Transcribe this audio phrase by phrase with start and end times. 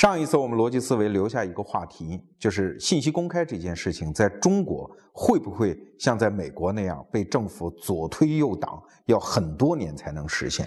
[0.00, 10.66] 上一次我们逻辑思维留下一个话题，就是信息公开这件事情，在中国会不会像在美国那样被政府左推右挡，要很多年才能实现？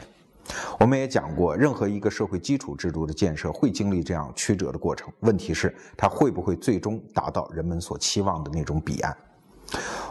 [0.80, 5.12] 我们也讲过，任何一个社会基础制度的建设会经历这样曲折的过程。
[5.22, 9.18] 问题是，它会不会最终达到人们所期望的那种彼岸？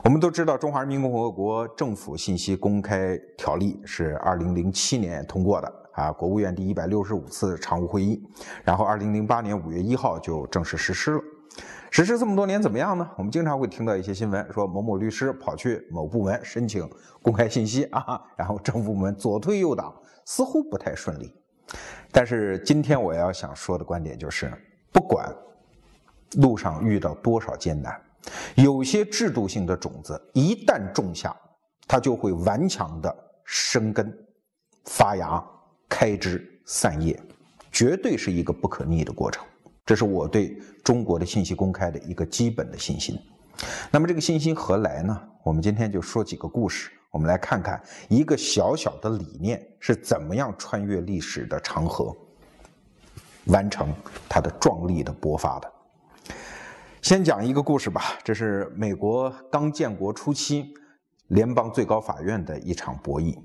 [0.02, 5.73] 我们都知道，《中华人民共和国政府信息公开条例》是二零零七年通过的。
[5.93, 8.22] 啊，国务院第一百六十五次常务会议，
[8.64, 11.21] 然后二零零八年五月一号就正式实施了。
[11.90, 13.07] 实施这么多年怎么样呢？
[13.18, 16.89] 我们经常会听到一些新闻说某某律师跑去某部门申请
[17.21, 19.94] 公开信息啊，然后政府部门左推右挡，
[20.25, 21.35] 似乎不太顺利。
[22.11, 24.50] 但是今天我要想说的观点就是，
[24.90, 25.30] 不管
[26.38, 28.00] 路上遇到多少艰难，
[28.54, 31.36] 有些制度性的种子一旦种下，
[31.86, 34.11] 它就会顽强的生根
[34.86, 35.44] 发芽。
[35.92, 37.20] 开枝散叶，
[37.70, 39.44] 绝对是一个不可逆的过程。
[39.84, 43.20] 这是我对中国的信息公开的一个基本的信心。
[43.90, 45.20] 那么这个信心何来呢？
[45.44, 52.16] 我们今天就说几个故事，我们来看看一个小小的理念是怎么样穿越历史的长河，
[53.44, 53.92] 完成
[54.30, 55.70] 它的壮丽的勃发的。
[57.02, 60.72] 先讲一个故事吧，这是美国刚建国初期
[61.27, 63.36] 联邦最高法院的一场博弈。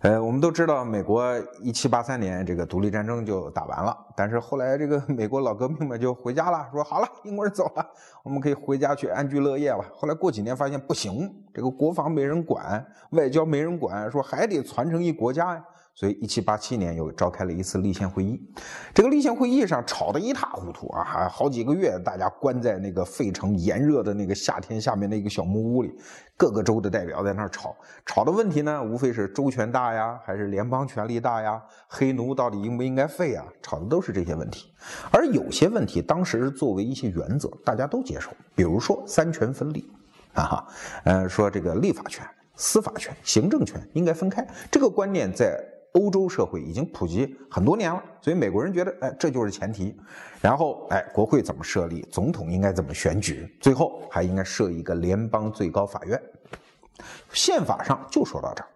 [0.00, 7.86] 呃，我们都知道，美国一七八三年这个独立战争就打完了，但是后来这个美国老革命们就回家了，说好了，英国人走了，
[8.22, 9.82] 我们可以回家去安居乐业了。
[9.94, 15.64] 后来过几年发现不行，这个国防没人管，外交没人管，说还得传承一国家呀。
[15.98, 18.38] 所以，一七八七年又召开了一次立宪会议。
[18.92, 25.90] 这个立宪会议上吵得一塌糊涂啊，还好几个月，大家关在那个费城炎热的那个夏天下面的一个小木屋里，
[26.36, 27.74] 各个州的代表在那儿吵。
[28.04, 31.62] 吵的问题呢，无非是州权大呀，还是联邦权力大呀？
[31.88, 33.46] 黑奴到底应不应该废啊？
[33.62, 34.70] 吵的都是这些问题。
[35.10, 38.30] 而有些问题，当时作为一些原则，大家都接受。
[38.54, 39.90] 比如说三权分立，
[40.34, 40.66] 啊哈，
[41.04, 42.22] 呃，说这个立法权、
[42.54, 45.58] 司法权、行政权应该分开，这个观念在。
[45.96, 49.96] 欧洲社会已经普及很多年了，所以美国人觉得，哎，这就是前提。
[50.42, 56.20] 然后，哎，国会怎么设立，总统应该怎么选举，最后还应该设一个联邦最高法院。
[57.32, 58.68] 宪法上就说到这儿，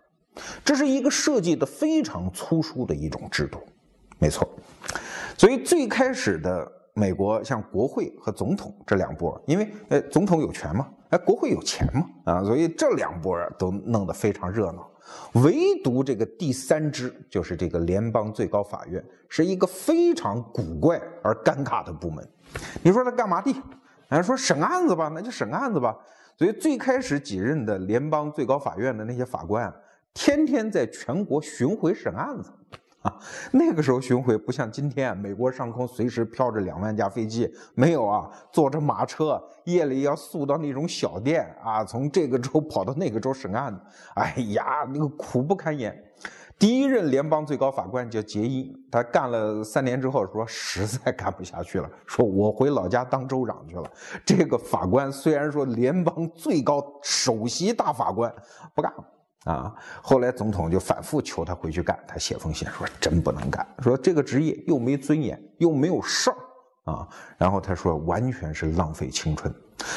[0.64, 3.60] 这是一个设计的非常粗疏的一种制度，
[4.18, 4.48] 没错。
[5.36, 6.70] 所以最开始的
[7.00, 14.86] 美国，像国会和总统这两波，因为呃，总统有权嘛，哎，国会有钱嘛，啊，所以这两波都弄得非常热闹。
[15.42, 22.28] 唯独这个第三支，就是这个联邦最高法院，是一个非常古怪而尴尬的部门。
[22.82, 23.50] 你说他干嘛的？
[24.10, 25.96] 哎，说审案子吧，那就审案子吧。
[26.36, 29.72] 所以最开始几任的联邦最高法院的那些法官，
[30.12, 32.52] 天天在全国巡回审案子。
[33.02, 33.16] 啊，
[33.50, 43.80] 那个时候巡回不像今天，美国上空随时飘着两万架飞机，没有啊，坐着马车，夜里要宿到那种小店啊，从这个州跑到那个州审案子，
[44.16, 45.98] 哎呀，那个苦不堪言。
[46.58, 53.90] 第一任联邦最高法官叫杰伊，他干了三年之后说实在干不下去了，说我回老家当州长去了。
[54.26, 58.30] 这个法官虽然说联邦最高首席大法官，
[58.74, 59.04] 不干了。
[59.44, 66.36] 啊，后来总统就反复求他回去干，他写封信说真不能干，说这个职业又没尊严，又没有事儿
[66.92, 67.08] 啊。
[67.38, 69.50] 然后他说完全是浪费青春，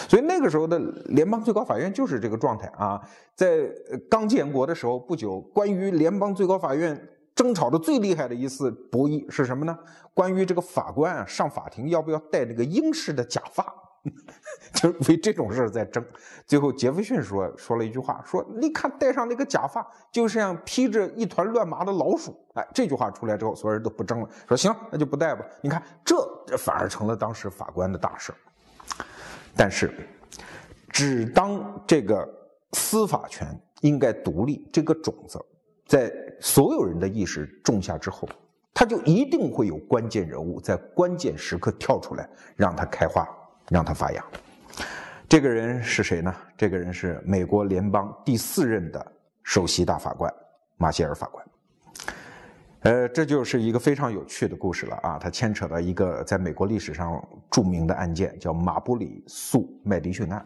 [0.08, 3.02] 所以那个时候的联邦最高法院就是这个状态啊。
[3.36, 3.68] 在
[4.10, 6.98] 刚建国的时候不久，关于联邦最高法院
[7.36, 9.78] 争吵的最厉害的一次博弈是什么呢？
[10.14, 13.66] 关于这个法官啊上法庭要不要戴这个英式的假发。
[14.74, 16.04] 就为这种事儿在争，
[16.46, 22.36] 最后杰弗逊说说了一句话，说你看戴上那个假发，就像披着一团乱麻的老鼠。
[22.56, 25.46] 哎，这句话出来之后，所有人都不争了，说行，那就不戴吧。
[25.62, 26.18] 你看，这
[26.58, 28.34] 反而成了当时法官的大事。
[29.56, 29.90] 但是，
[30.90, 32.28] 只当这个
[32.74, 33.48] 司法权
[33.82, 35.40] 应该独立这个种子
[35.86, 36.12] 在
[36.42, 38.28] 所有人的意识种下之后，
[38.74, 43.26] 他就一定会有关键人物在关键时刻跳出来，让它开花。
[43.74, 44.24] 让它发芽。
[45.28, 46.32] 这个人是谁呢？
[46.56, 49.12] 这个人是美国联邦第四任的
[49.42, 50.32] 首席大法官
[50.78, 51.44] 马歇尔法官。
[52.82, 55.18] 呃，这就是一个非常有趣的故事了啊！
[55.20, 60.46] 它牵扯到一个在美国历史上著名的案件，叫马布里诉麦迪逊案。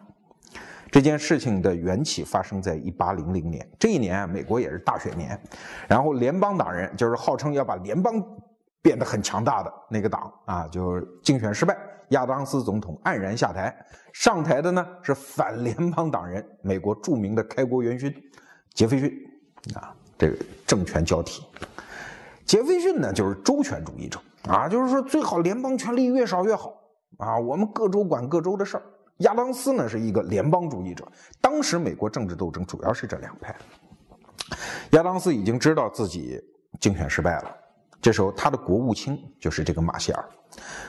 [0.89, 5.37] 这件事情的缘起发生在一八零零年，这一年美国也是大选年，
[5.85, 8.23] 然后联邦党人就是号称要把联邦
[8.81, 11.75] 变得很强大的那个党啊，就竞选失败。
[12.09, 13.75] 亚当斯总统黯然下台，
[14.13, 18.13] 上台的呢是反联邦党人，美国著名的开国元勋
[18.73, 19.11] 杰斐逊
[19.75, 21.43] 啊，这个政权交替。
[22.45, 26.73] 杰斐逊呢就是周权主义者啊，就是说最好联邦权力越少越好
[27.17, 28.83] 啊，我们各州管各州的事儿。
[29.17, 31.05] 亚当斯呢是一个联邦主义者，
[31.41, 33.53] 当时美国政治斗争主要是这两派。
[34.91, 36.39] 亚当斯已经知道自己
[36.79, 37.57] 竞选失败了，
[38.01, 40.23] 这时候他的国务卿就是这个马歇尔。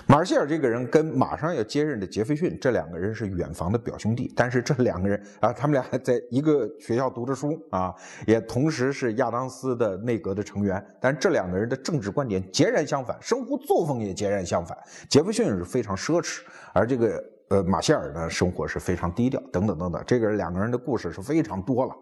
[0.06, 7.92] 马歇尔这个人跟马上要接任的杰斐逊，这两个人是远房的表兄弟，但是这两个人啊，他们俩还在一个学校读的书啊，
[8.26, 14.78] 也同时是亚当斯的内阁的成员，但这两个人的政治观点截然相反，生活作风也截然相反。
[15.10, 21.94] 杰斐逊是非常奢侈，而这个呃马歇尔呢，生活是非常低调，等等等等，这个两个人的故事是非常多了。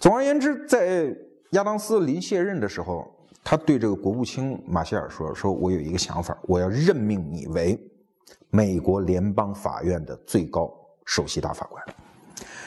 [0.00, 1.16] 总而言之，在
[1.52, 3.12] 亚当斯临卸任的时候。
[3.48, 7.80] 他对这个国务卿马歇尔说：“说我有一个想法，我要任命你为
[8.50, 10.68] 美国联邦法院的最高
[11.04, 11.80] 首席大法官，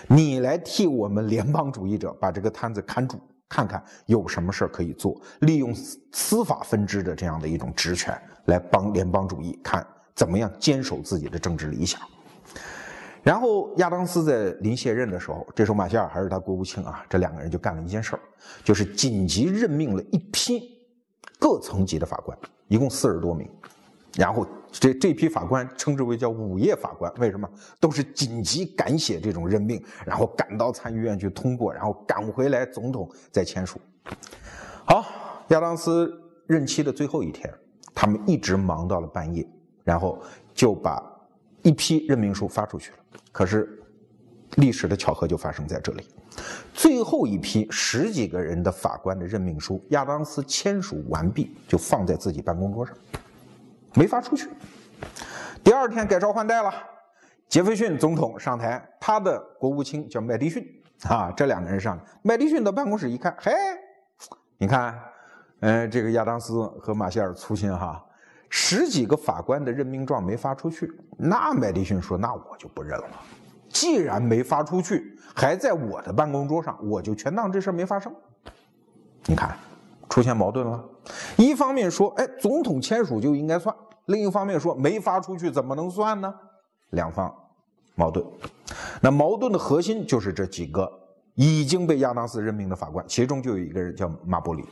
[0.07, 5.75] 你来替我们联邦主义者把这个摊子看住，看看有什么事儿可以做，利用
[6.13, 9.85] 司法分支的这样的一种职权来帮联邦主义看
[10.15, 11.99] 怎么样坚守自己的政治理想。”
[13.21, 18.21] 然后亚当斯在临卸任的时候，这时候马歇尔还是他国务卿啊，这两个人就干了一件事儿，
[18.63, 20.61] 就是紧急任命了一批
[21.37, 22.37] 各层级的法官，
[22.67, 23.49] 一共四十多名。
[24.15, 27.47] 然后这这批法官称之为叫午夜法官，为什么？
[27.79, 33.79] 都是紧急赶写这种任命，然后赶到参议院去通过，然后赶回来总统再签署。
[34.85, 35.05] 好，
[35.49, 36.11] 亚当斯
[36.47, 37.53] 任期的最后一天，
[37.93, 39.47] 他们一直忙到了半夜，
[39.83, 40.19] 然后
[40.55, 41.03] 就把
[41.61, 42.97] 一批任命书发出去了。
[43.31, 43.81] 可是，
[44.55, 46.07] 历史的巧合就发生在这里。
[46.73, 52.95] 最后一批十几个人的法官的任命书，亚当斯签署完毕，就放在自己办公桌上，
[53.93, 54.47] 没发出去。
[55.63, 56.73] 第二天改朝换代了，
[57.47, 60.65] 杰斐逊总统上台，他的国务卿叫麦迪逊
[61.03, 63.51] 啊，这两个人上，麦迪逊到办公室一看，嘿，
[64.57, 64.97] 你看，
[65.59, 68.03] 嗯，这个亚当斯和马歇尔粗心哈。
[68.49, 73.07] 十几个法官的任命状没发出去，那麦迪逊说：“那我就不认了。
[73.69, 78.11] 既然没发出去，还在我的办公桌上，我就全当这事没发生。
[79.27, 79.55] 你看，
[80.09, 80.83] 出现矛盾了。
[81.37, 83.71] 一方面说，哎，总统签署就应该算；
[84.07, 86.33] 另一方面说，没发出去怎么能算呢？
[86.89, 87.31] 两方
[87.93, 88.25] 矛盾。
[88.99, 90.91] 那矛盾的核心就是这几个
[91.35, 94.65] 已经被亚当斯任命的法官，其中就有一个人叫马伯里。”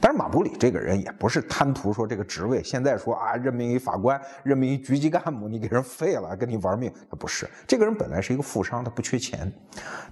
[0.00, 7.48] 但是马布里这个人也不是贪图说这个职位，现在说啊任命一法官，任命一局级干部，你给人废了，跟你玩命，他不是。
[7.66, 9.52] 这个人本来是一个富商，他不缺钱，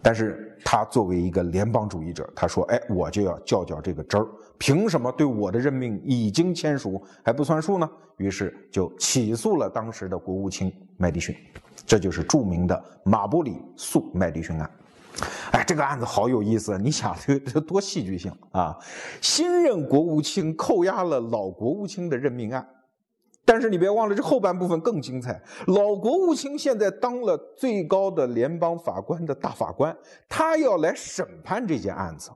[0.03, 4.27] 但是他作为一个联邦主义者，他说，哎，我就要较较这个真儿，
[4.59, 7.89] 凭什么对我的任命已经签署还不算数呢？
[8.19, 11.37] 于是就起诉了当时的国务卿麦迪逊，
[11.85, 14.71] 这就是著名的马布里诉麦迪逊案。
[15.53, 18.77] 哎，这个案子好有意思，你想这这多戏剧性啊！
[19.23, 22.69] 新任国务卿扣押了老国务卿的任命案，
[23.45, 25.41] 但是你别忘了，这后半部分更精彩。
[25.69, 29.97] 老国务卿现在当了最高的联邦法官的大法官，
[30.29, 32.31] 他要来审判这件案子，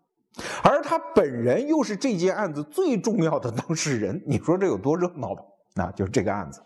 [0.65, 5.43] 而他本人又是这件案子最重要的当事人，你说这有多热闹吧？
[5.75, 6.63] 那就是这个案子。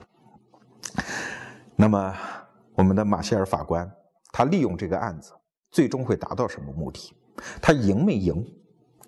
[1.74, 2.14] 那么，
[2.76, 3.90] 我们的马歇尔法官，
[4.30, 5.32] 他利用这个案子。
[5.74, 7.12] 最终会达到什么目的？
[7.60, 8.46] 他赢没赢？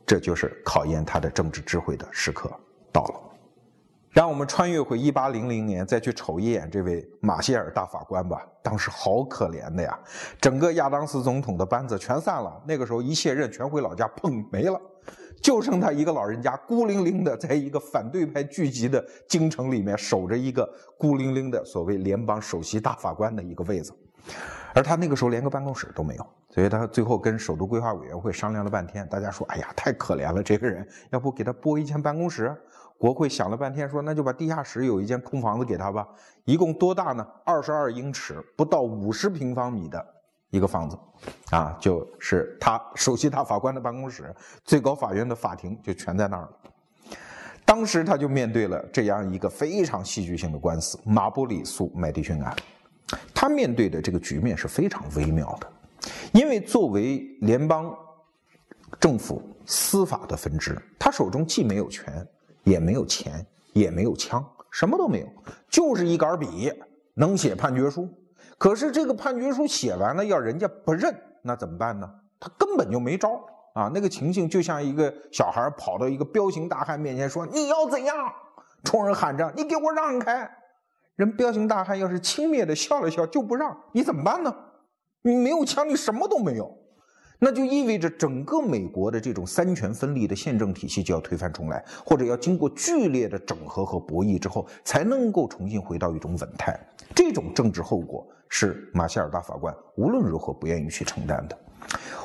[0.04, 2.50] 这就是考验他的政治智慧的时刻
[2.92, 3.20] 到了。
[4.10, 8.44] 让我们穿越回一八零零年，再去瞅一眼这位马歇尔大法官吧。
[8.64, 9.96] 当时好可怜的呀，
[10.40, 12.60] 整个亚当斯总统的班子全散了。
[12.66, 14.80] 那个时候一卸任，全回老家，砰没了，
[15.40, 20.68] 就剩他一个老人家，孤零零的在一个反对派聚集的京城里面守着一个
[20.98, 23.92] 孤零零的所谓联邦首席大法官的一个位子。
[24.76, 32.54] 而他那个时候连个办公室都没有，所以他最后跟首都规划委员会商量了半天，大家说：“哎呀，太可怜了，这个人，要不给他拨一间办公室？”
[32.98, 36.06] 国会想了半天，说：“那就把地下室有一间空房子给他吧。”
[36.44, 37.26] 一共多大呢？
[37.42, 40.06] 二十二英尺，不到五十平方米的
[40.50, 40.98] 一个房子，
[41.52, 44.30] 啊，就是他首席大法官的办公室，
[44.62, 46.50] 最高法院的法庭就全在那儿了。
[47.64, 52.54] 当时他就面对了这样一个非常戏剧性的官司——马布里诉麦迪逊案。
[53.46, 55.72] 他面对的这个局面是非常微妙的，
[56.32, 57.96] 因为作为联邦
[58.98, 62.26] 政府司法的分支，他手中既没有权，
[62.64, 65.28] 也没有钱，也没有枪，什么都没有，
[65.68, 66.72] 就是一杆笔，
[67.14, 68.08] 能写判决书。
[68.58, 72.10] 可是这个判决书写完了，要人家不认，那怎么办呢？
[72.40, 73.40] 他根本就没招
[73.74, 73.88] 啊！
[73.94, 78.16] 那个情形就像一个小孩跑到一个彪形大汉面前说：“你要怎样？”
[78.82, 80.50] 冲人喊着：“你给我让开！”
[81.16, 84.54] 人彪形大汉要是轻蔑的笑了笑就不让你怎么办呢？
[85.22, 86.72] 你没有枪，你什么都没有。
[87.38, 96.78] 那就意味着整个美国的这种三权分立的宪政体系就要推翻重来，或者要经过剧烈的整合和博弈之后，才能够重新回到一种稳态。
[97.14, 101.58] 这种政治后果是马歇尔大法官无论如何不愿意去承担的。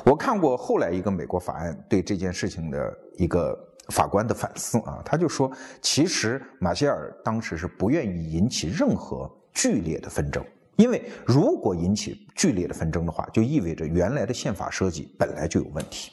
[0.04, 3.58] 我看过后来一个美国法案对这件事情的一个
[3.88, 10.44] 法官的反思啊，他就说，其实马歇尔当时是不愿意引起任何剧烈的纷争。
[10.76, 16.12] 因为如果引起剧烈的纷争的话，就意味着原来的宪法设计本来就有问题。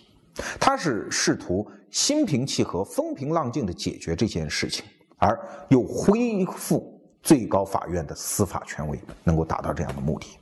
[0.59, 4.85] 他是试图心平气和、风平浪静地解决这件事情，
[5.17, 10.37] 而又恢复最高法院的司法权威，能够达到这样的目的。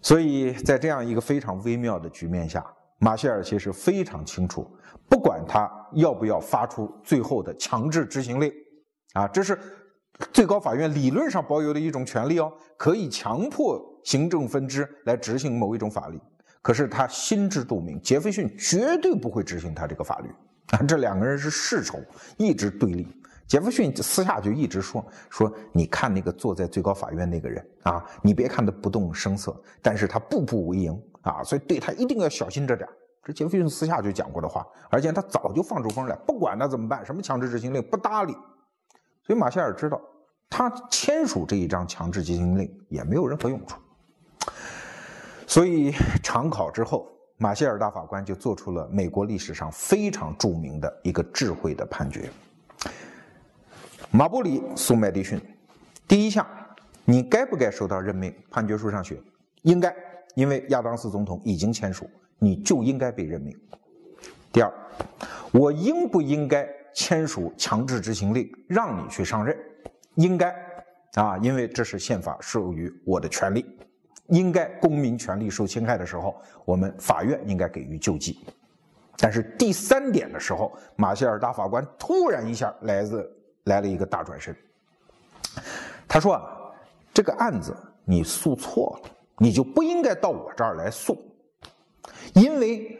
[0.00, 2.64] 所以在这样一个非常微妙的局面下，
[2.98, 4.68] 马歇尔其实非常清楚，
[5.10, 8.50] 不管他要不要发出最后的强制执行令，
[9.12, 9.58] 啊，这是。
[10.34, 16.20] 最高法院理论上保有的一种权利哦，可以强迫行政分支来执行某一种法律。
[16.60, 20.28] 可是他心知肚明，杰斐逊绝对不会执行他这个法律
[20.72, 20.82] 啊！
[20.82, 21.98] 这两个人是世仇，
[22.36, 23.08] 一直对立。
[23.46, 32.86] 杰斐逊私下就一直说说，你看那个坐在最高法院那个人啊，你别看他不动声色，但是他步步为营啊，所以对他一定要小心着点。
[33.32, 38.32] 杰弗逊私下就讲过的话，而且他早就放出风来，不管他怎么办，什么强制执行令不搭理。
[39.22, 40.00] 所以马歇尔知道，
[40.48, 43.76] 他签署这一张强制执行令也没有任何用处。
[45.46, 52.30] 所以常考之后，马歇尔大法官就做出了美国历史上非常著名的一个智慧的判决：
[54.10, 55.40] 马布里诉麦迪逊，
[56.06, 56.46] 第一项，
[57.04, 58.34] 你该不该受到任命？
[58.50, 59.20] 判决书上写
[59.62, 59.94] 应该，
[60.34, 62.08] 因为亚当斯总统已经签署，
[62.40, 63.56] 你就应该被任命。
[64.50, 64.72] 第二，
[65.52, 66.68] 我应不应该？
[66.92, 69.56] 签署强制执行令，让你去上任，
[70.16, 70.52] 应该
[71.14, 73.64] 啊，因为这是宪法授予我的权利，
[74.26, 78.40] 应该公民权利受侵害的时候，我们法院应该给予救济。
[79.16, 83.24] 但是第三点的时候，马歇尔大法官突然一下来自
[83.64, 84.54] 来了一个大转身，
[86.08, 86.42] 他说啊，
[87.14, 91.16] 这个案子你诉错了，你就不应该到我这儿来诉，
[92.34, 92.98] 因为。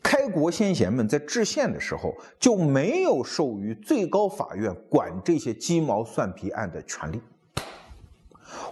[0.00, 7.20] 开国先贤们在制宪的时候就没有授予最高法院管这些鸡毛蒜皮案的权利。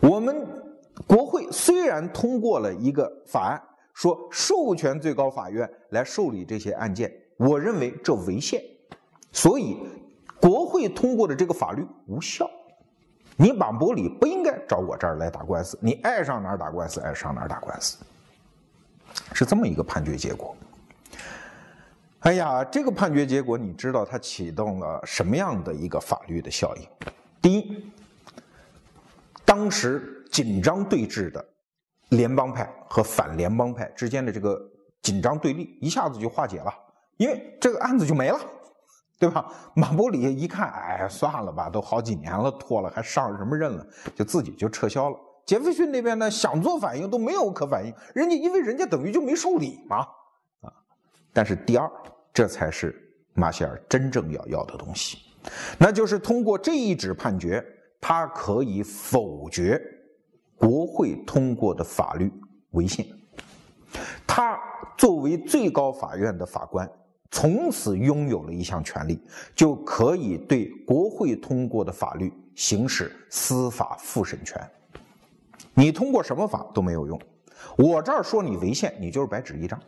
[0.01, 0.47] 我们
[1.07, 3.61] 国会虽然通过了一个法案，
[3.93, 8.63] 说授权最高法院来受理这些案件，我认为这违宪，
[9.31, 9.77] 所以
[10.41, 12.49] 国会通过的这个法律无效。
[13.37, 17.99] 你马伯里不应该找我这儿来打官司，你爱上哪儿打官司，爱上哪儿打官司，
[19.33, 20.57] 是这么一个判决结果。
[22.21, 26.89] 哎呀，这个判决结果，你知道它启动了什么样的一个法律的效应？
[27.41, 27.93] 第一，
[29.45, 31.45] 当时紧张对峙的
[32.09, 34.61] 联邦派和反联邦派之间的这个
[35.03, 36.75] 紧张对立一下子就化解了，
[37.17, 38.41] 因为这个案子就没了，
[39.21, 39.47] 对吧？
[39.75, 45.17] 马伯里一看，哎，算了吧，都好几年了，拖了还上什么任了，就自己就撤销了。
[45.47, 50.07] 杰斐逊那边呢，想做反应都没有可反应，人家因为人家等于就没受理嘛，
[50.61, 50.71] 啊。
[51.33, 51.91] 但是第二。
[52.37, 52.95] 这才是
[53.33, 55.17] 马歇尔真正要要的东西，
[55.79, 57.65] 那就是通过这一纸判决，
[57.99, 59.81] 他可以否决
[60.55, 62.31] 国会通过的法律
[62.73, 63.07] 违宪。
[64.27, 64.61] 他
[64.99, 66.87] 作为最高法院的法官，
[67.31, 69.19] 从此拥有了一项权利，
[69.55, 74.61] 就可以对国会通过的法律行使司法复审权。
[75.77, 77.21] 你通过什么法都没有用，
[77.77, 79.79] 我这儿说你违宪，你就是白纸一张。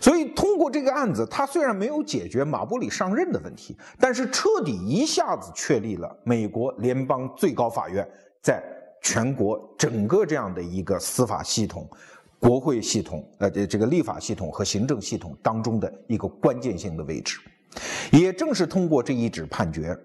[0.00, 8.06] 所以，通过这个案子，他虽然没有解决马布里上任的问题，但是彻底一下子确立了美国联邦最高法院
[8.42, 8.62] 在
[9.00, 11.88] 全国整个这样的一个司法系统、
[12.38, 17.38] 国会系统、呃，这这个立法系统和行政系统当中的一个关键性的位置。
[18.12, 19.96] 也正是通过这一纸判决，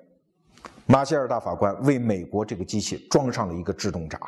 [0.86, 4.20] 马歇尔大法官为美国这个机器装上了一个制动闸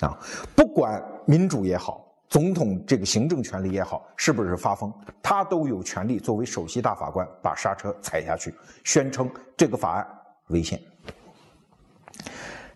[0.00, 0.18] 啊，
[0.54, 2.02] 不管民主也好。
[2.28, 10.04] 总统这个行政权力也好，是不是发疯，他都有权利作为首席大法官把刹车踩下去，宣称这个法案
[10.48, 10.78] 违宪。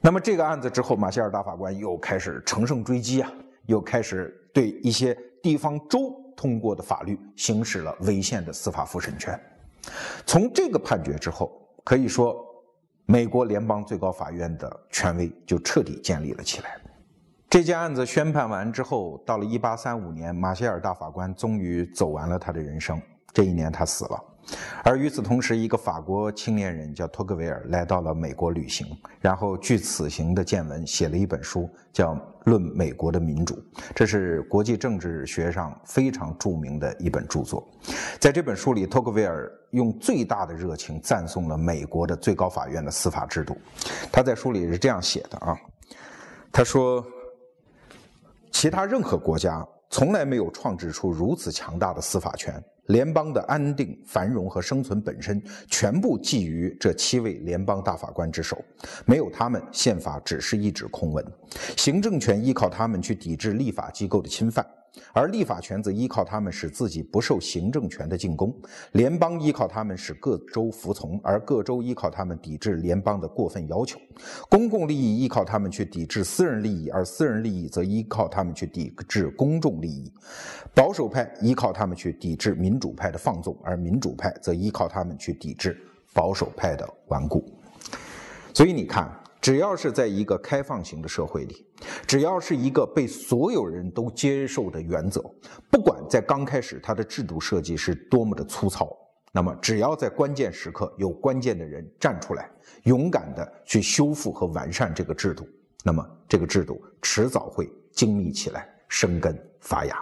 [0.01, 3.33] 那么这个案子之后，马歇尔大法官又开始乘胜追击啊，
[3.67, 9.39] 又开始对一些地方州通过的法律行使了违宪的司法复审权。
[10.25, 12.41] 从这个判决之后，可以说
[13.11, 16.81] 美国联邦最高法院的权威就彻底建立了起来。
[17.49, 23.03] 这件案子宣判完之后，到了一八三五年，马歇尔大法官终于走完了他的人生
[23.33, 24.25] 这一年他死了。
[24.83, 28.85] 而与此同时，一个法国青年人叫托克维尔来到了美国旅行，
[29.21, 32.15] 然后据此行的见闻写了一本书，叫
[32.47, 33.55] 《论美国的民主》，
[33.95, 37.65] 这是国际政治学上非常著名的一本著作。
[38.19, 43.57] 在这本书里，托克维尔用最大的热情赞颂了美国的最高法院的司法制度。
[44.11, 45.57] 他在书里是这样写的啊，
[46.51, 47.07] 他说
[48.51, 52.61] ：“其他任何国家从来没有创制出如此强大的司法权。”
[52.91, 58.63] 联邦的安定、繁荣和生存本身，全部寄于这七位联邦大法官之手。
[59.07, 61.25] 没有他们，宪法只是一纸空文。
[61.77, 64.67] 行政权依靠他们去抵制立法机构的侵犯。
[65.13, 68.55] 而立法权则依靠他们使自己不受行政权的进攻，
[68.93, 73.99] 联邦依靠他们使各州服从，而各州依靠他们抵制联邦的过分要求。
[74.49, 80.13] 公共利益依靠他们去抵制私人利益，而私人利益则依靠他们去抵制公众利益。
[80.75, 85.77] 保守派依靠他们去抵制民主派的放纵，而民主派则依靠他们去抵制
[86.13, 87.45] 保守派的顽固。
[88.53, 89.11] 所以你看。
[89.41, 91.67] 只要是在一个开放型的社会里，
[92.07, 95.23] 只要是一个被所有人都接受的原则，
[95.71, 98.95] 不管在刚开始它的制度设计是多么的粗糙，
[99.33, 102.51] 那么只要在关键时刻有关键的人站出来，
[102.83, 105.49] 勇敢的去修复和完善这个制度，
[105.83, 109.97] 那么这个制度迟早会精密起来，生根发芽。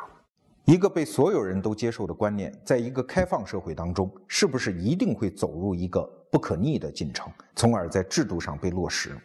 [0.64, 9.16] 一个被所有人都接受的观念，在一个开放社会当中，是不是一定会走入一个不可逆的进程，从而在制度上被落实？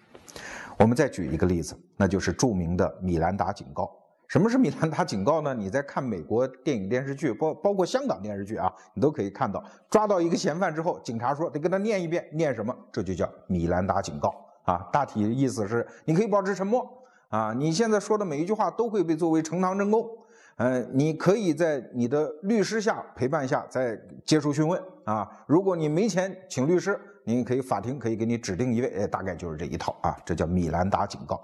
[0.78, 3.92] 我们再举一个例子，那就是著名的米兰达警告。
[4.28, 5.54] 什么是米兰达警告呢？
[5.54, 12.76] 你在看美国电影电视剧，包包括香港电视剧啊，你都可以看到，抓到一个嫌犯之后，警察说得跟他念一遍，念什么？
[12.92, 14.90] 这就叫米兰达警告啊。
[14.92, 16.90] 大体意思是，你可以保持沉默
[17.30, 20.10] 啊，你现在说的每一句话都会被作为呈堂证供。
[20.58, 25.28] 嗯，你可以在你的律师下陪伴下再接受讯问啊。
[25.48, 30.16] 如果你没钱请律师，你可以法庭可以给你指定一位，哎，大概就是这一套啊。
[30.24, 31.44] 这叫米兰达警告。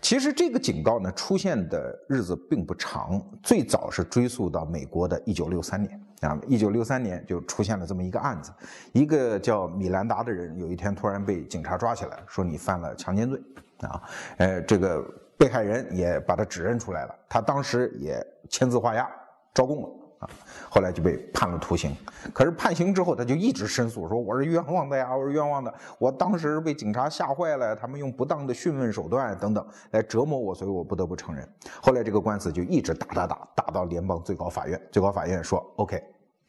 [0.00, 6.38] 其实这个警告呢，出现的日子并不长，最早是追溯到美国的1963年啊。
[6.48, 8.52] 1963年就出现了这么一个案子，
[8.92, 13.42] 一个叫米兰达的人，有一天突然被警察抓起来，说你犯了强奸罪
[13.80, 14.00] 啊。
[14.36, 15.04] 呃，这个。
[15.38, 18.20] 被害人也把他指认出来了，他当时也
[18.50, 19.08] 签字画押
[19.54, 20.28] 招供了啊，
[20.68, 21.94] 后来就被判了徒刑。
[22.34, 31.48] 可是判刑之后，他就一直申诉，说我是冤枉的呀，我是冤枉的，我当时被警察吓坏了，他们用不当的讯问手段等等来折磨我，所以我不得不承认。
[31.80, 36.02] 后来这个官司就一直打打打打到联邦最高法院，最高法院说 OK，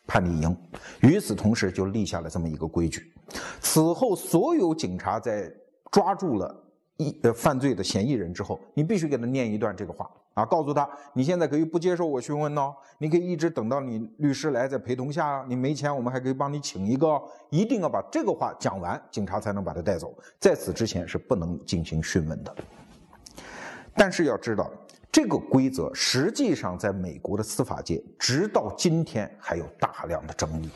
[0.08, 0.58] 判你赢。
[1.02, 3.14] 与此同时，就立下了这么一个规矩：
[3.62, 5.48] 此后所有警察在
[5.92, 6.64] 抓住了。
[7.00, 22.54] 一呃犯罪的嫌疑人之后，你必须给他念一段这个话啊，告诉他你现在可以不接受我讯问哦，你可以一直等到你律师来再陪同下啊，你没钱我们还可以帮你请一个，一定要把这个话讲完，警察才能把他带走，在此之前是不能进行讯问的。
[23.96, 24.70] 但是要知道，
[25.10, 30.70] 这个规则实际上在美国的司法界，直到今天还有大量的争议。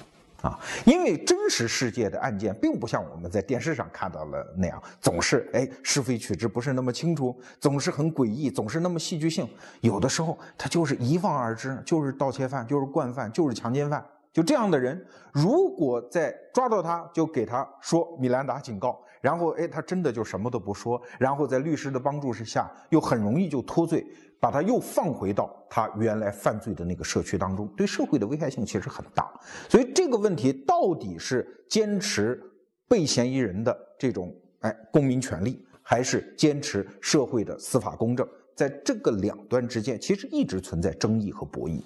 [0.44, 9.50] 啊，因为真实世界的案件并不像我们在电视上看到了那样，总是哎是非曲直不是那么清楚，总是很诡异，总是那么戏剧性。
[9.80, 14.06] 有的时候他就是一望而知，就是盗窃犯，就是惯犯，就是强奸犯。
[14.34, 15.00] 就这样的人，
[15.32, 24.06] 如果在抓到他，就给他说米兰达警告，然后哎，他真的就什么都不说，然后在律师的帮助之下，又很容易就脱罪，
[24.44, 29.32] 把他又放回到他原来犯罪的那个社区当中，对社会的危害性其实很大。
[29.70, 32.44] 所以这个问题到底是坚持
[32.90, 41.82] 被嫌疑人的这种哎公民权利，还是坚持社会的司法公正，在这个两端之间，其实一直存在争议和博弈。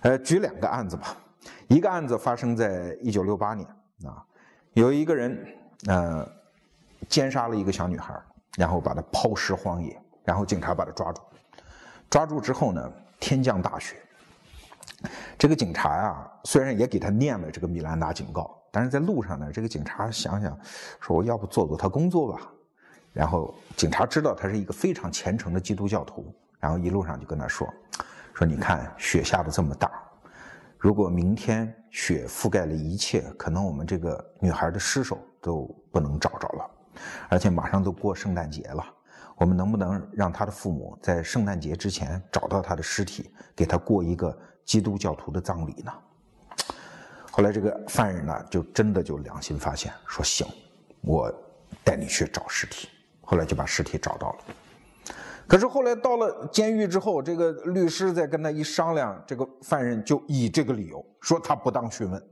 [0.00, 1.16] 呃，举两个案子吧。
[1.68, 3.64] 一个案子发生在一九六八年
[4.04, 4.26] 啊，
[4.72, 5.38] 有一个人
[5.86, 6.28] 呃
[7.08, 8.20] 奸杀了一个小女孩，
[8.58, 11.22] 然后把她抛尸荒野，然后警察把他抓住。
[12.08, 13.96] 抓住之后呢，天降大雪。
[15.38, 20.58] 这个警察呀，虽然也给他念了这个米兰达警告，但是在路上呢，这个警察想想
[21.00, 22.50] 说，我要不做做他工作吧。
[23.12, 27.68] 然后警察知道他是一个非常虔诚的基督教徒，然后一路上就跟他说，
[28.32, 29.90] 说你看雪下的这么大。
[30.78, 36.70] 如果明天雪覆盖了一切，可能我们这个女孩的尸首都不能找着了，
[37.28, 38.84] 而且马上都过圣诞节了，
[39.36, 45.92] 我们能不能让他的父母在圣诞节之前找到他的尸体，给他过一个基督教徒的葬礼呢？
[47.30, 50.46] 后来这个犯人呢，就真的就良心发现，说行，
[51.00, 51.32] 我
[51.82, 52.88] 带你去找尸体。
[53.26, 54.38] 后来就把尸体找到了。
[55.46, 62.22] 可是后来到了监狱之后，这个律师再跟他一商量，这个犯人就以这个理由说他不当讯问，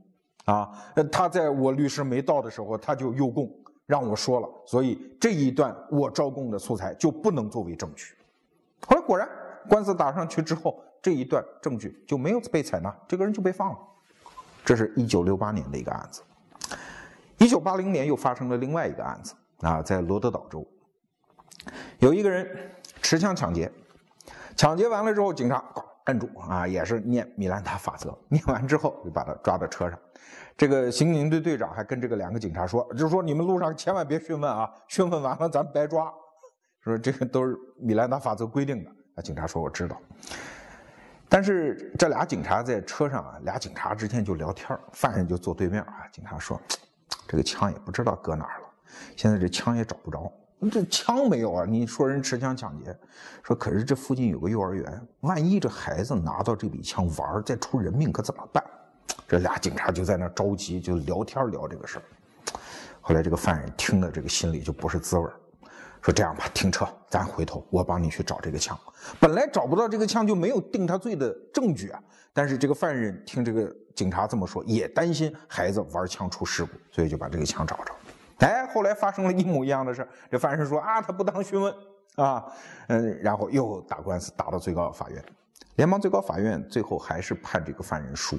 [0.45, 0.69] 啊，
[1.11, 3.51] 他在我律师没到的时候他就诱供，
[3.93, 8.15] 让我说了，所以这一段我招供的素材就不能作为证据。
[8.87, 9.29] 后来果然
[9.69, 13.77] 官司打上去之后，这一段证据就没有被采纳，这个人就被放了。
[14.65, 16.23] 这是一九六八年的一个案子。
[17.37, 20.65] 一九八零年又发生了另外一个案子啊，在罗德岛州，
[21.99, 22.47] 有一个人。
[23.03, 23.69] 持枪抢劫，
[24.55, 25.57] 抢劫完了之后，警察
[26.05, 28.17] 摁住啊，也是念米兰达法则。
[28.29, 29.97] 念完之后，就把他抓到车上。
[30.55, 36.13] 这个刑警队队长还跟这个两个警察说，就说你们路上千万别讯问啊，讯问完了咱白抓。
[36.81, 38.91] 说这个都是米兰达法则规定的。
[39.15, 39.97] 啊，警察说我知道。
[41.29, 46.07] 但是这俩警察在车上啊，俩警察之间就聊天犯人就坐对面啊。
[46.11, 46.61] 警察说，
[47.27, 48.67] 这个枪也不知道搁哪儿了，
[49.15, 50.31] 现在这枪也找不着。
[50.69, 51.65] 这枪没有啊？
[51.67, 52.95] 你说人持枪抢劫，
[53.43, 58.63] 说可是这附近有个幼儿园，万一这孩子拿到这笔枪玩再出人命可怎么办？
[59.27, 62.03] 这俩警察就在那着急，就聊天聊这个事儿。
[63.01, 65.33] 后来这个犯人听了，这个心里就不是滋味儿，
[66.01, 68.77] 说这样吧，停车，咱回头我帮你去找这个枪。
[69.19, 71.99] 本来找不到这个枪就没有定他罪的证据啊，
[72.31, 77.93] 但是这个犯人听这个警察这么说，也担心孩子玩枪出事故，所以就把这个枪找着。
[78.39, 81.73] 哎，后来发生了一模一样的事这犯人说啊，他不当询问
[82.15, 82.45] 啊，
[82.87, 85.23] 嗯，然后又打官司打到最高法院，
[85.75, 88.37] 联邦最高法院最后还是判这个犯人输。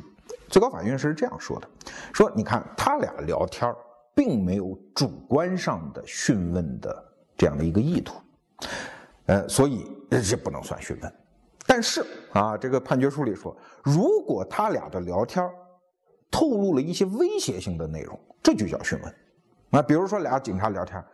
[0.49, 1.69] 最高法院是这样说的：
[2.13, 3.75] 说你看他俩聊天
[4.15, 7.05] 并没有主观上的讯问的
[7.37, 8.15] 这样的一个意图，
[9.27, 11.13] 呃，所以这不能算讯问。
[11.67, 15.51] 但是啊，这个判决书里说，如果他俩的聊天
[16.31, 19.15] 透露了一些威胁性的内容，这就叫讯问。
[19.75, 21.05] 那比如说俩警察聊天，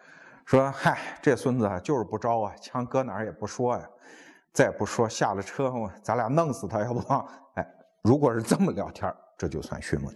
[0.44, 3.88] 说：“嗨，这孙子啊就是不招啊，枪搁哪儿也不说呀，
[4.52, 7.00] 再不说下了车，咱俩弄死他，要不？
[7.54, 7.66] 哎，
[8.02, 10.14] 如果是这么聊天，这就算讯问。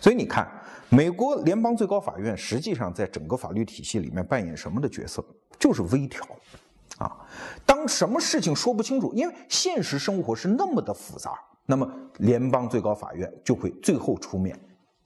[0.00, 0.50] 所以你看，
[0.88, 5.22] 美国联邦最高法院实际上在整个法律体系里面扮演什么的角色？
[5.58, 6.26] 就是微调
[6.96, 7.14] 啊。
[7.66, 11.86] 当什么事情说不清楚，因为现实生活是那么的复杂，那么
[12.20, 14.58] 联邦最高法院就会最后出面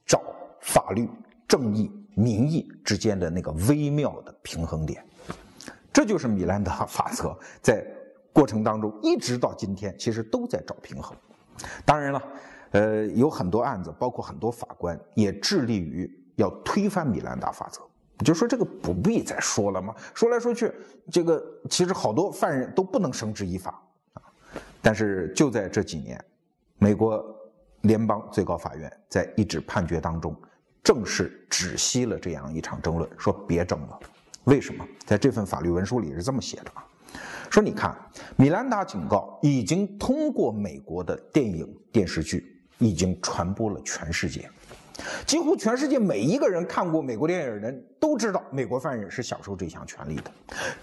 [0.05, 0.21] 找
[0.61, 1.09] 法律
[1.45, 1.91] 正义。
[2.15, 5.05] 民意之间的那个微妙的平衡点，
[5.91, 7.85] 这就是米兰达法则在
[8.31, 11.15] 过程当中一直到今天，其实都在找平衡。
[11.85, 12.23] 当然了，
[12.71, 17.81] 呃，有很多案子，包括很多法官也致力于要推翻米兰达法则。
[18.23, 20.71] 就说这个不必再说了嘛，说来说去，
[21.11, 24.21] 这个其实好多犯人都不能绳之以法啊。
[24.81, 26.23] 但是就在这几年，
[26.77, 27.23] 美国
[27.81, 30.33] 联邦最高法院在一纸判决当中。
[30.85, 33.99] 正式止息了这样一场争论，说别争了。
[34.43, 34.87] 为什么？
[35.03, 36.85] 在这份法律文书里是这么写的啊？
[37.49, 37.97] 说你看，
[38.35, 44.47] 米兰达警告已经通过美国的电影、电视剧，已经传播了全世界，
[45.25, 50.31] 几乎全世界每一个人看过美国电影的人都知道，美国犯人是享受这项权利的。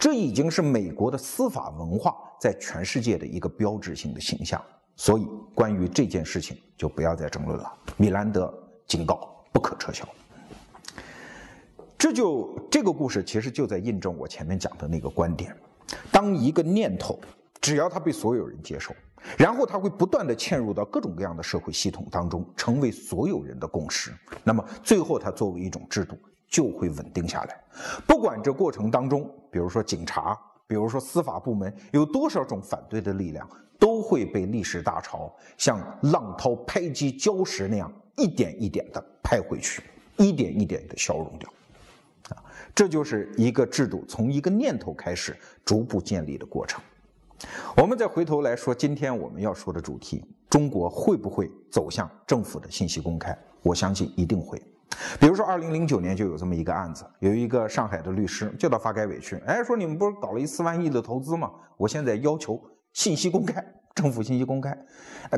[0.00, 4.60] 这已经是美国的司法文化在全世界的一个标志性的形象。
[4.96, 7.72] 所以，关于这件事情，就不要再争论了。
[7.96, 8.52] 米兰德
[8.88, 9.31] 警告。
[9.52, 10.08] 不可撤销，
[11.98, 15.56] 这就这个故事其实就在印证我前面讲的那个观点：
[16.10, 17.20] 当一个念头
[17.60, 18.94] 只要它被所有人接受，
[19.38, 24.12] 然后它会不断的嵌入到各种各样的社会系统当中，成为所有人的共识，
[24.42, 27.64] 那么最后它作为一种制度就会稳定下来。
[28.06, 30.36] 不管这过程当中，比如说警察，
[30.66, 33.48] 比如说司法部门有多少种反对的力量，
[33.82, 37.92] 都会被历史大潮像浪涛拍击礁石那样。
[38.14, 39.82] 一点一点的拍回去，
[40.18, 41.50] 一点一点的消融掉，
[42.28, 46.80] 啊，这就是一个制度从一个念头开始逐步建立的过程。
[47.74, 53.36] 我们再回头来说，今天我们要说的主题：中国会不会走向政府的信息公开？
[53.62, 54.62] 我相信一定会。
[55.18, 61.50] 比如说，二零零九年就有这么一个案子，有一个上海的律师就到发改委去，哎，说你们不是搞了一四万亿的投资吗？
[61.78, 62.62] 我现在要求
[62.92, 63.64] 信息公开。
[63.94, 64.74] 政府信息公开，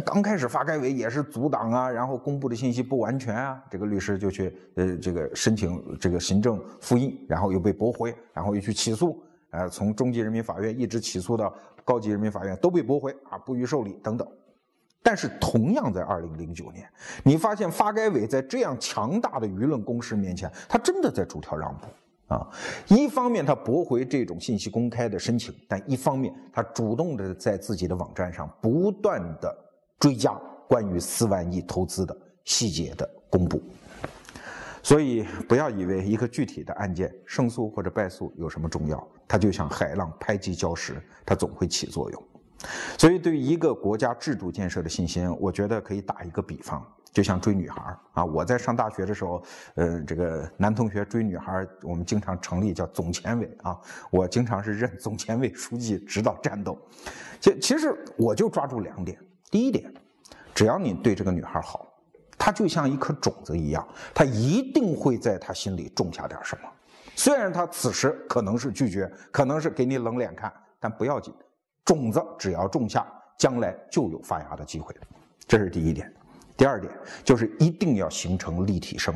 [0.07, 11.53] 刚开始发改委也是阻挡啊，然后公布的信息不完全啊，这个律师就去呃这个申请这个行政复议，然后又被驳回，然后又去起诉，呃从中级人民法院一直起诉到
[11.85, 14.27] 高级人民法院都被驳回啊，不予受理等等。
[15.03, 16.89] 但是同样在二零零九年，
[17.25, 21.89] 你发现发改委在这样强大的舆论攻势面前，他真的在逐条让步。
[22.35, 22.51] 啊，
[22.89, 29.57] 一方面他驳回这种信息公开的申请，但一方面他主动的在自己的网站上不断的
[30.01, 30.33] 追加
[30.69, 33.63] 关于四万亿投资的细节的公布。
[34.83, 42.23] 所以不要以为一个具体的案件胜诉或者败诉有什么重要，它就像海浪拍击礁石，它总会起作用。
[42.99, 48.23] 所以，对于一个国家制度建设的信心，我觉得可以打一个比方，就像追女孩啊。
[48.23, 49.43] 我在上大学的时候，
[49.77, 53.81] 呃，这个男同学追女孩，我们经常成立叫总前委啊。
[54.11, 56.77] 我经常是任总前委书记，指导战斗。
[57.41, 59.19] 其其实我就抓住两点：
[59.51, 59.91] 第一点，
[60.55, 61.87] 只要你对这个女孩好，
[62.37, 66.69] 她就像一颗种子一样，她一定会在她心里种下点什么。
[67.15, 71.33] 虽然她此时可能是拒绝，可能是给你冷脸看，但不要紧。
[71.85, 73.07] 种子只要种下，
[73.39, 74.93] 将来就有发芽的机会，
[75.47, 76.13] 这是第一点。
[76.57, 76.93] 第二点
[77.25, 79.15] 就是一定要形成立体声。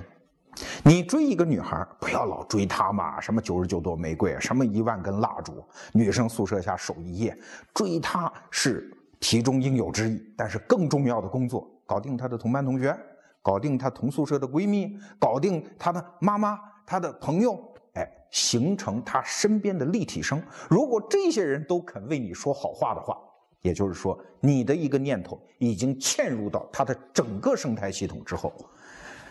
[0.83, 7.38] 你追一个女孩，不要老追她嘛，什么九十九朵玫瑰，什么一万根蜡烛，女生宿舍下守一夜，
[7.72, 10.20] 追她是题中应有之义。
[10.37, 12.96] 但是更重要的工作，搞定她的同班同学，
[13.40, 17.57] 搞定她同宿舍的闺蜜，搞定她的妈妈、她的朋友。
[17.94, 20.42] 哎，形成她身边的立体声。
[20.68, 23.16] 如果这些人都肯为你说好话的话，
[23.62, 28.52] 也就是说，你的一个念头已经嵌入到它的整个生态系统之后，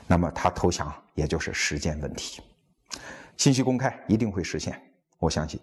[0.07, 2.41] 那么他投降也就是时间问题。
[3.35, 4.81] 信息公开一定会实现，
[5.19, 5.59] 我相信。